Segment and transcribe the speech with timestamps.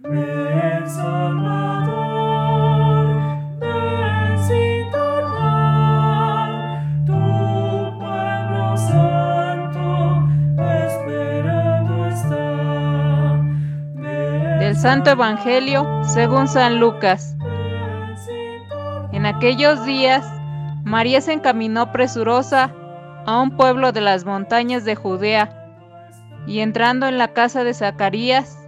[0.00, 0.12] santo
[14.60, 17.36] Del Santo Evangelio según San Lucas.
[19.12, 20.24] En aquellos días,
[20.84, 22.72] María se encaminó presurosa
[23.26, 25.54] a un pueblo de las montañas de Judea,
[26.46, 28.67] y entrando en la casa de Zacarías,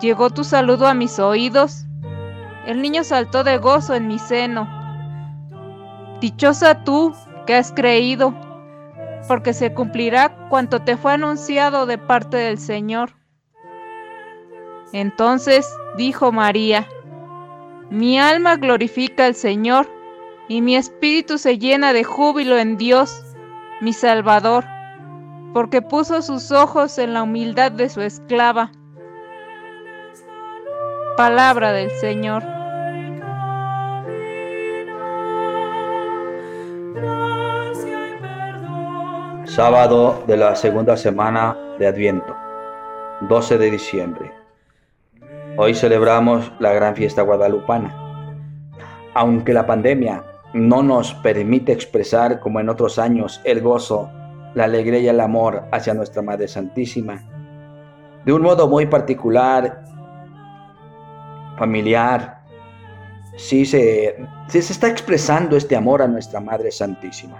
[0.00, 1.84] llegó tu saludo a mis oídos,
[2.66, 4.68] el niño saltó de gozo en mi seno.
[6.20, 7.14] Dichosa tú
[7.46, 8.34] que has creído,
[9.28, 13.12] porque se cumplirá cuanto te fue anunciado de parte del Señor.
[14.92, 16.88] Entonces dijo María,
[17.90, 19.88] mi alma glorifica al Señor,
[20.48, 23.24] y mi espíritu se llena de júbilo en Dios,
[23.80, 24.64] mi Salvador,
[25.52, 28.72] porque puso sus ojos en la humildad de su esclava.
[31.16, 32.42] Palabra del Señor.
[39.44, 42.34] Sábado de la segunda semana de Adviento,
[43.28, 44.32] 12 de diciembre.
[45.56, 47.94] Hoy celebramos la gran fiesta guadalupana.
[49.14, 54.10] Aunque la pandemia no nos permite expresar como en otros años el gozo,
[54.54, 57.22] la alegría y el amor hacia nuestra Madre Santísima,
[58.24, 59.83] de un modo muy particular,
[61.58, 62.42] familiar,
[63.36, 64.16] sí se,
[64.48, 67.36] sí se está expresando este amor a nuestra Madre Santísima.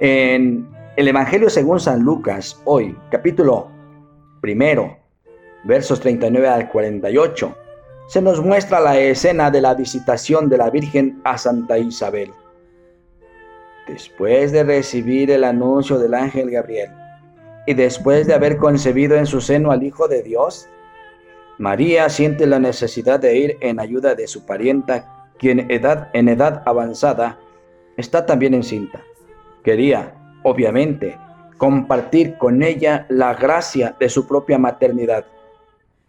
[0.00, 3.68] En el Evangelio según San Lucas, hoy, capítulo
[4.40, 4.96] primero,
[5.64, 7.56] versos 39 al 48,
[8.08, 12.30] se nos muestra la escena de la visitación de la Virgen a Santa Isabel.
[13.88, 16.90] Después de recibir el anuncio del ángel Gabriel
[17.66, 20.68] y después de haber concebido en su seno al Hijo de Dios,
[21.58, 27.38] María siente la necesidad de ir en ayuda de su parienta, quien en edad avanzada
[27.96, 29.02] está también encinta.
[29.62, 31.16] Quería, obviamente,
[31.58, 35.24] compartir con ella la gracia de su propia maternidad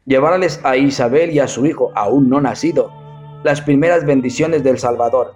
[0.05, 2.91] llevarles a Isabel y a su hijo, aún no nacido,
[3.43, 5.33] las primeras bendiciones del Salvador.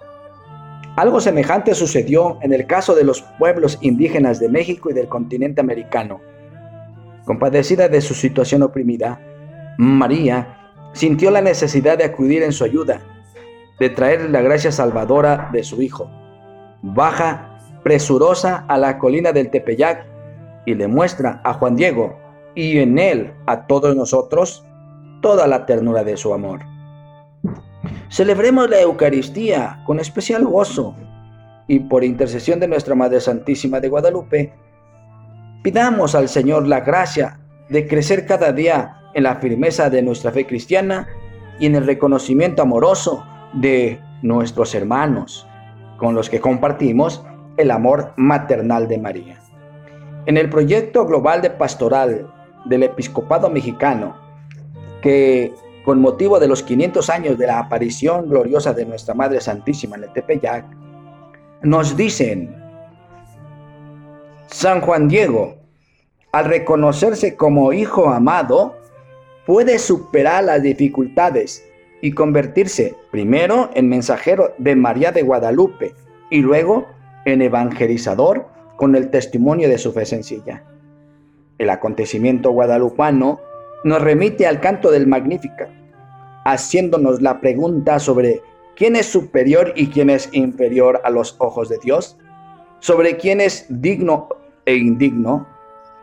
[0.96, 5.62] Algo semejante sucedió en el caso de los pueblos indígenas de México y del continente
[5.62, 6.22] americano.
[7.26, 9.20] Compadecida de su situación oprimida,
[9.80, 10.58] María
[10.92, 13.00] sintió la necesidad de acudir en su ayuda,
[13.80, 16.12] de traerle la gracia salvadora de su hijo.
[16.82, 20.06] Baja presurosa a la colina del Tepeyac
[20.66, 22.20] y le muestra a Juan Diego
[22.56, 24.66] y en él a todos nosotros
[25.22, 26.60] toda la ternura de su amor.
[28.10, 30.94] Celebremos la Eucaristía con especial gozo
[31.70, 34.54] y por intercesión de nuestra Madre Santísima de Guadalupe,
[35.64, 40.46] pidamos al Señor la gracia de crecer cada día en la firmeza de nuestra fe
[40.46, 41.08] cristiana
[41.60, 45.48] y en el reconocimiento amoroso de nuestros hermanos
[45.98, 47.24] con los que compartimos
[47.58, 49.40] el amor maternal de María.
[50.26, 52.32] En el proyecto global de pastoral
[52.66, 54.16] del episcopado mexicano,
[55.02, 55.54] que
[55.84, 60.04] con motivo de los 500 años de la aparición gloriosa de nuestra Madre Santísima en
[60.04, 60.66] el Tepeyac,
[61.62, 62.56] nos dicen,
[64.48, 65.56] San Juan Diego,
[66.32, 68.79] al reconocerse como hijo amado,
[69.50, 71.68] puede superar las dificultades
[72.04, 75.96] y convertirse primero en mensajero de María de Guadalupe
[76.30, 76.86] y luego
[77.26, 78.46] en evangelizador
[78.76, 80.66] con el testimonio de su fe sencilla.
[81.58, 83.40] El acontecimiento guadalupano
[83.84, 85.68] nos remite al canto del Magnífica,
[86.46, 88.44] haciéndonos la pregunta sobre
[88.76, 92.20] quién es superior y quién es inferior a los ojos de Dios,
[92.82, 94.30] sobre quién es digno
[94.68, 95.48] e indigno.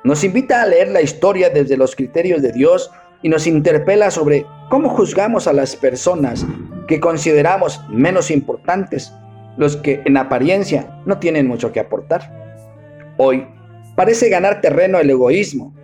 [0.02, 2.90] Nos invita a leer la historia desde los criterios de Dios
[3.22, 6.46] y nos interpela sobre cómo juzgamos a las personas
[6.88, 9.12] que consideramos menos importantes,
[9.56, 12.32] los que en apariencia no tienen mucho que aportar.
[13.16, 13.46] Hoy
[13.94, 15.74] parece ganar terreno el egoísmo.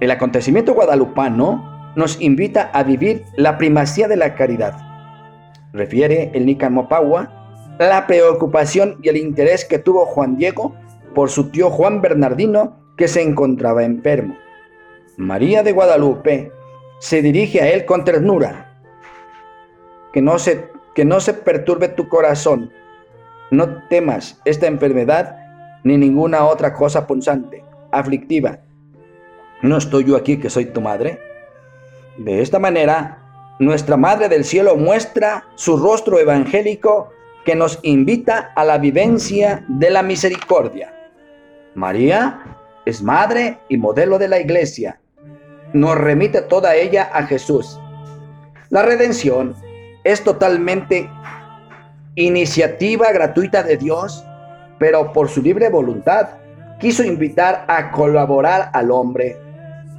[0.00, 4.76] El acontecimiento guadalupano nos invita a vivir la primacía de la caridad.
[5.72, 7.38] Refiere el Nican Mopagua
[7.86, 10.74] la preocupación y el interés que tuvo Juan Diego
[11.14, 14.36] por su tío Juan Bernardino que se encontraba enfermo.
[15.18, 16.52] María de Guadalupe
[17.00, 18.72] se dirige a él con ternura.
[20.12, 22.70] que no se, que no se perturbe tu corazón.
[23.50, 25.36] No temas esta enfermedad
[25.82, 28.60] ni ninguna otra cosa punzante, aflictiva.
[29.60, 31.18] ¿No estoy yo aquí que soy tu madre?
[32.18, 33.18] De esta manera,
[33.58, 37.10] nuestra Madre del Cielo muestra su rostro evangélico
[37.44, 40.94] que nos invita a la vivencia de la misericordia.
[41.74, 42.40] María
[42.86, 45.00] es madre y modelo de la iglesia.
[45.72, 47.78] Nos remite toda ella a Jesús.
[48.70, 49.54] La redención
[50.04, 51.08] es totalmente
[52.14, 54.24] iniciativa gratuita de Dios,
[54.78, 56.28] pero por su libre voluntad
[56.78, 59.36] quiso invitar a colaborar al hombre.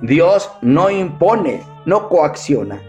[0.02, 2.82] Dios no impone, no coacciona.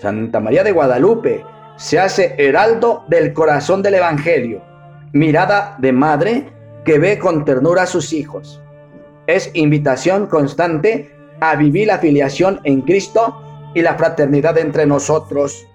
[0.00, 1.44] Santa María de Guadalupe
[1.76, 4.62] se hace heraldo del corazón del Evangelio,
[5.12, 6.52] mirada de madre
[6.84, 8.60] que ve con ternura a sus hijos.
[9.26, 13.42] Es invitación constante a vivir la filiación en Cristo
[13.74, 15.66] y la fraternidad entre nosotros,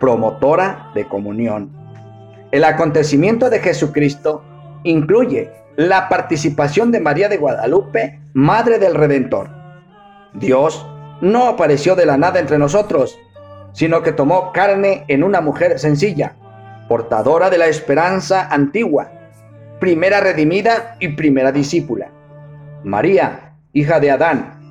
[0.00, 1.70] promotora de comunión.
[2.50, 4.42] El acontecimiento de Jesucristo
[4.84, 9.48] incluye la participación de María de Guadalupe, Madre del Redentor.
[10.34, 10.86] Dios
[11.20, 13.18] no apareció de la nada entre nosotros,
[13.72, 16.34] sino que tomó carne en una mujer sencilla,
[16.88, 19.10] portadora de la esperanza antigua,
[19.80, 22.10] primera redimida y primera discípula.
[22.84, 24.61] María, hija de Adán,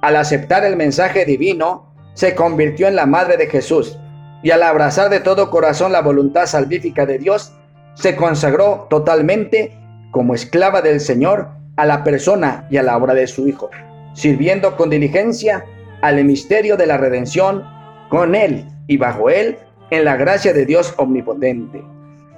[0.00, 3.98] al aceptar el mensaje divino, se convirtió en la madre de Jesús
[4.42, 7.52] y al abrazar de todo corazón la voluntad salvífica de Dios,
[7.94, 9.76] se consagró totalmente
[10.10, 13.70] como esclava del Señor a la persona y a la obra de su Hijo,
[14.14, 15.64] sirviendo con diligencia
[16.02, 17.64] al misterio de la redención
[18.08, 19.58] con Él y bajo Él
[19.90, 21.82] en la gracia de Dios omnipotente.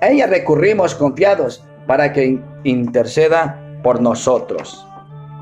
[0.01, 4.87] A ella recurrimos confiados para que interceda por nosotros.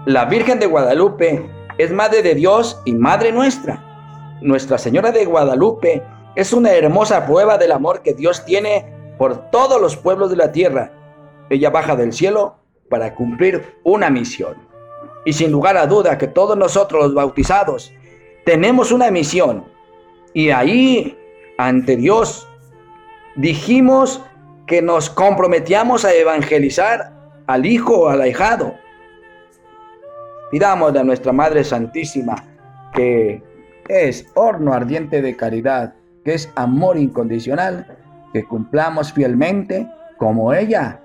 [0.07, 1.49] La Virgen de Guadalupe
[1.83, 4.39] es Madre de Dios y Madre nuestra.
[4.43, 6.03] Nuestra Señora de Guadalupe
[6.35, 10.53] es una hermosa prueba del amor que Dios tiene por todos los pueblos de la
[10.53, 10.93] tierra.
[11.49, 12.57] Ella baja del cielo
[12.91, 14.57] para cumplir una misión.
[15.25, 17.93] Y sin lugar a duda que todos nosotros los bautizados
[18.45, 19.65] tenemos una misión
[20.35, 21.19] y ahí,
[21.57, 22.47] ante Dios,
[23.37, 24.23] dijimos
[24.67, 27.13] que nos comprometíamos a evangelizar
[27.47, 28.75] al hijo o al ahijado.
[30.51, 32.35] Pidamos a nuestra Madre Santísima,
[32.93, 33.43] que
[33.89, 35.95] es horno ardiente de caridad,
[36.25, 37.87] que es amor incondicional,
[38.33, 39.89] que cumplamos fielmente
[40.19, 41.01] como ella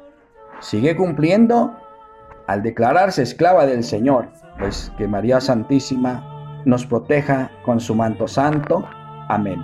[0.59, 1.75] sigue cumpliendo
[2.47, 8.87] al declararse esclava del Señor, pues que María Santísima nos proteja con su manto santo.
[9.29, 9.61] Amén.